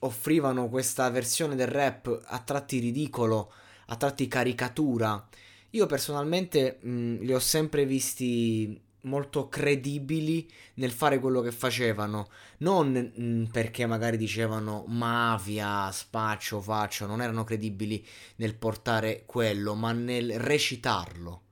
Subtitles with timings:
[0.00, 3.52] offrivano questa versione del rap a tratti ridicolo,
[3.86, 5.28] a tratti caricatura.
[5.70, 12.92] Io personalmente mh, li ho sempre visti molto credibili nel fare quello che facevano, non
[12.92, 18.04] mh, perché magari dicevano mafia, spaccio, faccio, non erano credibili
[18.36, 21.42] nel portare quello, ma nel recitarlo.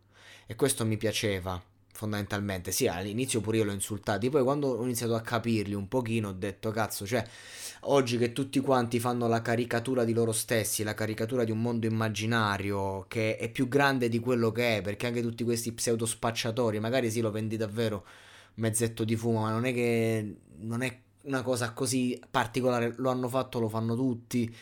[0.47, 1.62] E questo mi piaceva
[1.99, 2.71] fondamentalmente.
[2.71, 6.33] Sì, all'inizio pure io l'ho insultati, poi quando ho iniziato a capirli un pochino ho
[6.33, 7.27] detto cazzo, cioè
[7.83, 11.87] oggi che tutti quanti fanno la caricatura di loro stessi, la caricatura di un mondo
[11.87, 16.79] immaginario che è più grande di quello che è, perché anche tutti questi pseudo spacciatori,
[16.79, 18.07] magari sì lo vendi davvero
[18.55, 23.29] mezzetto di fumo, ma non è che non è una cosa così particolare, lo hanno
[23.29, 24.55] fatto, lo fanno tutti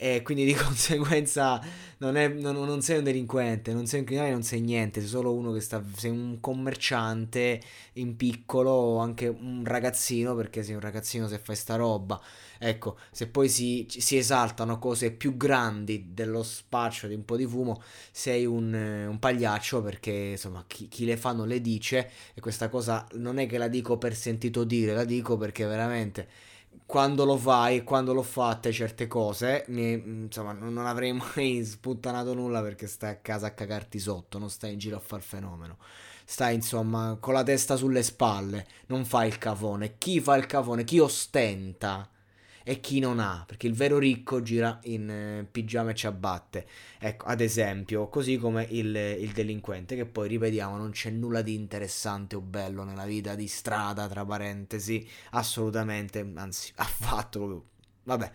[0.00, 1.60] e quindi di conseguenza
[1.98, 5.08] non, è, non, non, sei un delinquente, non sei un criminale, non sei niente, sei
[5.08, 7.60] solo uno che sta, sei un commerciante
[7.94, 12.20] in piccolo o anche un ragazzino perché sei un ragazzino se fai sta roba.
[12.60, 17.46] Ecco, se poi si, si esaltano cose più grandi dello spaccio di un po' di
[17.46, 17.82] fumo,
[18.12, 22.68] sei un, un pagliaccio perché insomma chi, chi le fa non le dice e questa
[22.68, 26.28] cosa non è che la dico per sentito dire, la dico perché veramente
[26.86, 32.34] quando lo fai e quando l'ho fatte certe cose, mi, insomma, non avrei mai sputtanato
[32.34, 35.78] nulla perché stai a casa a cagarti sotto, non stai in giro a far fenomeno.
[36.24, 39.96] Stai insomma con la testa sulle spalle, non fai il cafone.
[39.98, 40.84] Chi fa il cafone?
[40.84, 42.08] Chi ostenta?
[42.68, 46.66] E chi non ha, perché il vero ricco gira in eh, pigiama e ciabatte.
[46.98, 51.54] Ecco, ad esempio, così come il, il, delinquente, che poi ripetiamo, non c'è nulla di
[51.54, 57.64] interessante o bello nella vita di strada, tra parentesi, assolutamente, anzi, affatto proprio.
[58.02, 58.32] Vabbè.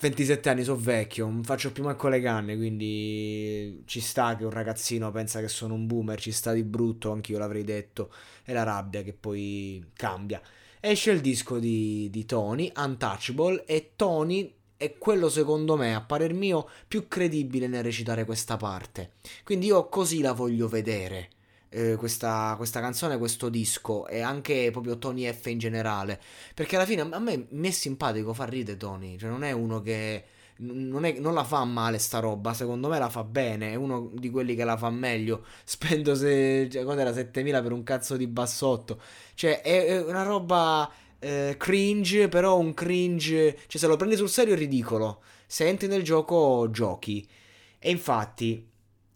[0.00, 4.50] 27 anni, sono vecchio, non faccio più manco le canne, quindi ci sta che un
[4.50, 8.12] ragazzino pensa che sono un boomer, ci sta di brutto, anch'io l'avrei detto,
[8.42, 10.42] è la rabbia che poi cambia
[10.90, 16.32] esce il disco di, di Tony, Untouchable, e Tony è quello secondo me, a parer
[16.32, 19.12] mio, più credibile nel recitare questa parte.
[19.44, 21.30] Quindi io così la voglio vedere.
[21.70, 26.18] Eh, questa, questa, canzone, questo disco e anche proprio Tony F in generale
[26.54, 29.82] perché alla fine a me mi è simpatico fa ridere Tony cioè non è uno
[29.82, 30.24] che
[30.58, 34.10] non, è, non, la fa male sta roba, secondo me la fa bene, è uno
[34.14, 35.44] di quelli che la fa meglio.
[35.64, 39.00] Spendo se, cioè, quando era 7000 per un cazzo di bassotto.
[39.34, 44.28] Cioè, è, è una roba eh, cringe, però un cringe, cioè se lo prendi sul
[44.28, 45.22] serio è ridicolo.
[45.46, 47.26] Se entri nel gioco, giochi.
[47.78, 48.66] E infatti,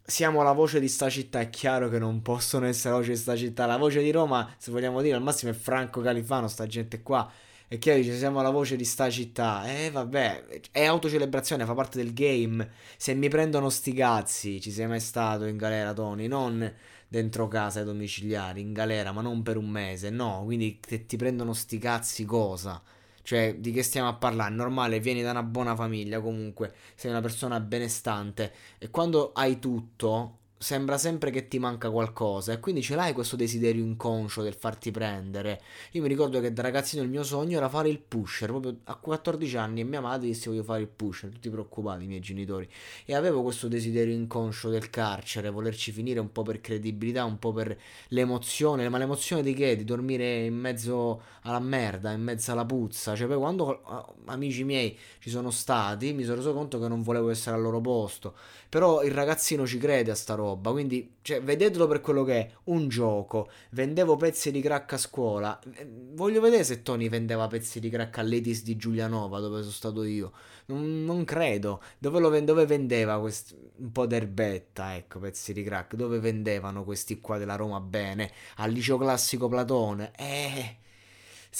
[0.05, 3.17] siamo la voce di sta città, è chiaro che non possono essere la voce di
[3.17, 3.67] sta città.
[3.67, 7.31] La voce di Roma, se vogliamo dire, al massimo è Franco Califano, sta gente qua
[7.73, 9.65] e chiaro dice siamo la voce di sta città.
[9.65, 12.69] Eh vabbè, è autocelebrazione, fa parte del game.
[12.99, 16.27] Se mi prendono sti cazzi, ci sei mai stato in galera Tony?
[16.27, 16.71] Non
[17.09, 20.43] dentro casa ai domiciliari, in galera, ma non per un mese, no.
[20.45, 22.83] Quindi se ti prendono sti cazzi cosa?
[23.23, 24.53] Cioè, di che stiamo a parlare?
[24.53, 28.53] Normale, vieni da una buona famiglia, comunque, sei una persona benestante.
[28.77, 33.35] E quando hai tutto, sembra sempre che ti manca qualcosa e quindi ce l'hai questo
[33.35, 35.61] desiderio inconscio del farti prendere.
[35.91, 38.95] Io mi ricordo che da ragazzino il mio sogno era fare il pusher, proprio a
[38.95, 42.69] 14 anni e mia madre disse voglio fare il pusher, tutti preoccupati i miei genitori
[43.05, 47.53] e avevo questo desiderio inconscio del carcere, volerci finire un po' per credibilità, un po'
[47.53, 47.77] per
[48.09, 49.75] l'emozione, ma l'emozione di che?
[49.77, 54.63] Di dormire in mezzo alla merda, in mezzo alla puzza, cioè poi quando ah, amici
[54.63, 58.35] miei ci sono stati mi sono reso conto che non volevo essere al loro posto,
[58.69, 60.71] però il ragazzino ci crede a sta roba roba.
[60.71, 63.51] Quindi, cioè, vedetelo per quello che è un gioco.
[63.71, 65.59] Vendevo pezzi di crack a scuola.
[65.75, 70.05] Eh, voglio vedere se Tony vendeva pezzi di crack all'Etis di Giulianova, dove sono stato
[70.05, 70.33] io.
[70.67, 71.83] Non, non credo.
[71.99, 75.95] Dove, lo, dove vendeva quest, un po' d'erbetta, ecco, pezzi di crack?
[75.95, 78.31] Dove vendevano questi qua della Roma bene?
[78.57, 80.13] Al liceo classico Platone?
[80.17, 80.77] Eh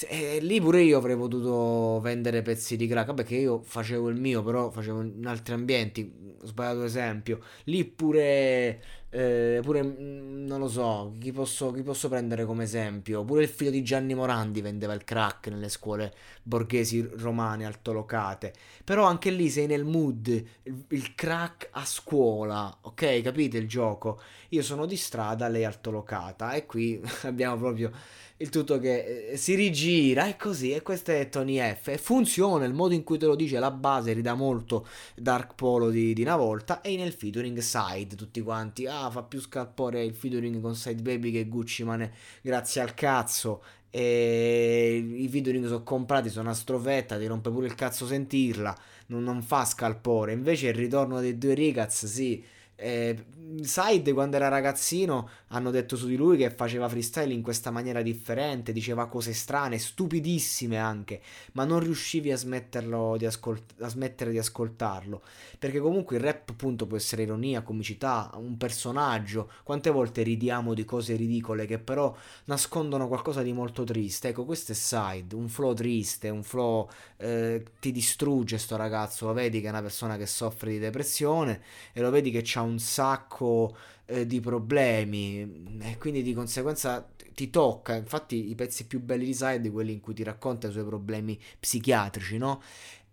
[0.09, 3.07] e lì pure io avrei potuto vendere pezzi di crack.
[3.07, 6.11] Vabbè, che io facevo il mio, però facevo in altri ambienti.
[6.41, 7.39] Ho sbagliato esempio.
[7.65, 8.81] Lì pure
[9.15, 13.23] Eh, pure, mm, non lo so, chi posso, chi posso prendere come esempio?
[13.23, 16.11] Pure il figlio di Gianni Morandi vendeva il crack nelle scuole
[16.41, 18.53] borghesi romane altolocate.
[18.83, 20.27] Però anche lì sei nel mood,
[20.63, 23.21] il, il crack a scuola, ok?
[23.21, 24.19] Capite il gioco?
[24.49, 27.91] Io sono di strada, lei altolocata e qui abbiamo proprio
[28.37, 31.89] il tutto che eh, si rigira e così e questo è Tony F.
[31.89, 35.89] E funziona il modo in cui te lo dice la base ridà molto Dark Polo
[35.89, 38.85] di, di una volta e nel featuring side tutti quanti.
[38.85, 43.63] Ah fa più scalpore il featuring con Side Baby che Gucci Mane grazie al cazzo.
[43.95, 48.75] E i featuring sono comprati sono una strofetta ti rompe pure il cazzo sentirla
[49.07, 50.33] non, non fa scalpore.
[50.33, 52.43] Invece il ritorno dei due Rigaz sì
[52.83, 53.25] eh,
[53.61, 58.01] Side quando era ragazzino hanno detto su di lui che faceva freestyle in questa maniera
[58.01, 61.21] differente, diceva cose strane, stupidissime anche,
[61.53, 65.21] ma non riuscivi a, di ascolt- a smettere di ascoltarlo,
[65.59, 70.83] perché comunque il rap appunto può essere ironia, comicità, un personaggio, quante volte ridiamo di
[70.83, 72.13] cose ridicole che però
[72.45, 77.63] nascondono qualcosa di molto triste, ecco questo è Side, un flow triste, un flow eh,
[77.79, 81.61] ti distrugge sto ragazzo, lo vedi che è una persona che soffre di depressione
[81.93, 83.75] e lo vedi che ha un sacco
[84.05, 87.95] eh, di problemi e quindi di conseguenza ti tocca.
[87.95, 91.39] Infatti, i pezzi più belli di Side quelli in cui ti racconta i suoi problemi
[91.59, 92.61] psichiatrici, no?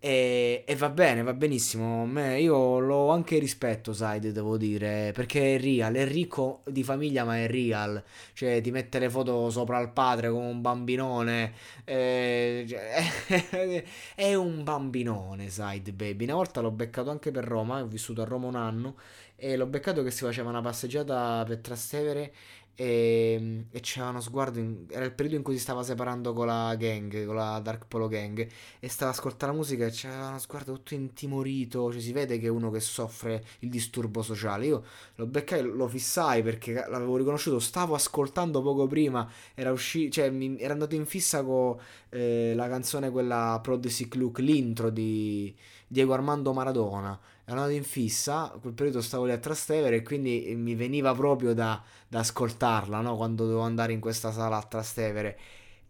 [0.03, 2.07] E, e, va bene, va benissimo.
[2.39, 7.37] io l'ho anche rispetto, Side, devo dire, perché è real, è ricco di famiglia, ma
[7.37, 8.03] è real.
[8.33, 11.53] Cioè, ti mette le foto sopra il padre come un bambinone.
[11.85, 16.25] Eh, cioè, è un bambinone, Side Baby.
[16.25, 18.95] Una volta l'ho beccato anche per Roma, ho vissuto a Roma un anno
[19.37, 22.33] e l'ho beccato che si faceva una passeggiata per Trastevere
[22.81, 26.47] e, e c'era uno sguardo, in, era il periodo in cui si stava separando con
[26.47, 28.49] la gang, con la Dark Polo Gang,
[28.79, 32.47] e stava ascoltando la musica e c'era uno sguardo tutto intimorito, cioè si vede che
[32.47, 34.65] è uno che soffre il disturbo sociale.
[34.65, 34.85] Io
[35.17, 40.59] lo beccai, lo fissai perché l'avevo riconosciuto, stavo ascoltando poco prima, era uscito, cioè mi,
[40.59, 41.77] era andato in fissa con
[42.09, 45.55] eh, la canzone quella Prod Sick Look, l'intro di
[45.93, 50.55] Diego Armando Maradona ero andato in fissa, quel periodo stavo lì a Trastevere e quindi
[50.57, 53.17] mi veniva proprio da, da ascoltarla, no?
[53.17, 55.37] Quando dovevo andare in questa sala a Trastevere.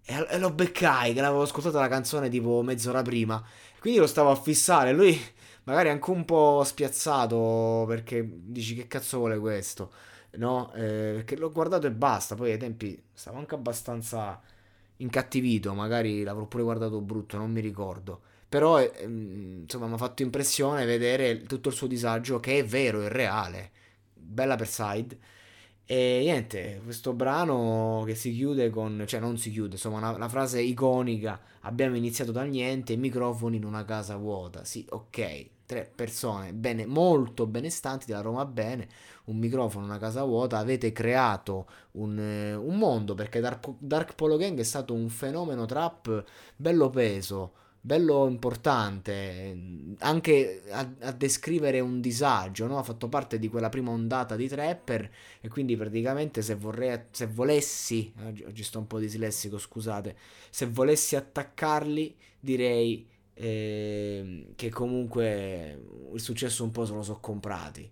[0.03, 3.45] E, e lo beccai, che l'avevo ascoltata la canzone tipo mezz'ora prima.
[3.79, 5.21] Quindi lo stavo a fissare, lui
[5.65, 9.93] magari anche un po' spiazzato perché dici che cazzo vuole questo,
[10.37, 10.73] no?
[10.73, 14.41] Eh, perché l'ho guardato e basta, poi ai tempi stavo anche abbastanza
[14.97, 18.23] incattivito, magari l'avrò pure guardato brutto, non mi ricordo.
[18.51, 23.01] Però ehm, insomma mi ha fatto impressione vedere tutto il suo disagio che è vero,
[23.03, 23.71] è reale.
[24.13, 25.19] Bella per side.
[25.85, 30.29] E niente, questo brano che si chiude con, cioè non si chiude, insomma, una, una,
[30.29, 31.41] frase iconica.
[31.61, 34.65] Abbiamo iniziato dal niente, microfoni in una casa vuota.
[34.65, 38.89] Sì, ok, tre persone bene, molto benestanti della Roma Bene,
[39.27, 40.59] un microfono, una casa vuota.
[40.59, 46.25] Avete creato un, un mondo perché Dark, Dark Polo Gang è stato un fenomeno trap
[46.57, 52.79] bello peso bello importante anche a, a, descrivere un disagio, no?
[52.79, 55.11] ha fatto parte di quella prima ondata di trapper
[55.41, 58.13] e quindi praticamente se, vorrei, se volessi,
[58.47, 60.17] oggi sto un po' dislessico scusate,
[60.51, 65.83] se volessi attaccarli direi eh, che comunque
[66.13, 67.91] il successo un po' se lo so comprati.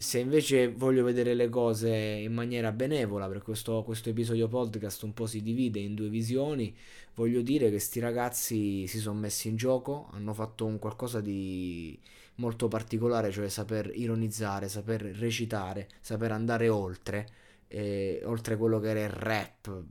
[0.00, 5.12] Se invece voglio vedere le cose in maniera benevola, per questo, questo episodio podcast un
[5.12, 6.72] po' si divide in due visioni,
[7.16, 11.98] voglio dire che sti ragazzi si sono messi in gioco, hanno fatto un qualcosa di
[12.36, 17.26] molto particolare, cioè saper ironizzare, saper recitare, saper andare oltre,
[17.66, 19.82] eh, oltre quello che era il rap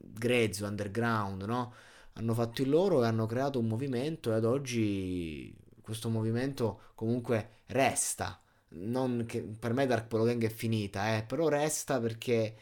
[0.00, 1.74] grezzo, underground, no?
[2.12, 7.62] Hanno fatto il loro e hanno creato un movimento e ad oggi questo movimento comunque
[7.66, 8.40] resta
[8.72, 12.56] non che per me Dark Polo Gang è finita, eh, però resta perché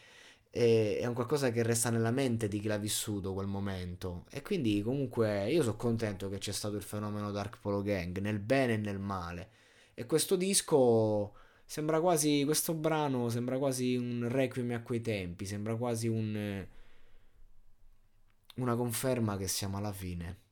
[0.50, 4.24] è, è, un qualcosa che resta nella mente di chi l'ha vissuto quel momento.
[4.30, 8.38] E quindi comunque io sono contento che c'è stato il fenomeno Dark Polo Gang, nel
[8.38, 9.50] bene e nel male.
[9.94, 11.34] E questo disco
[11.64, 16.66] sembra quasi, questo brano sembra quasi un requiem a quei tempi, sembra quasi un,
[18.56, 20.46] una conferma che siamo alla fine.